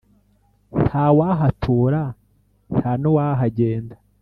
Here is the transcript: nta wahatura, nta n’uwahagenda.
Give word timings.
nta 0.83 1.05
wahatura, 1.17 2.01
nta 2.77 2.91
n’uwahagenda. 3.01 3.95